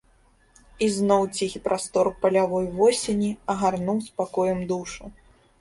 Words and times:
І 0.85 0.87
зноў 0.93 1.25
ціхі 1.35 1.61
прастор 1.67 2.09
палявой 2.23 2.65
восені 2.79 3.29
агарнуў 3.55 4.03
спакоем 4.09 4.59
душу. 4.73 5.03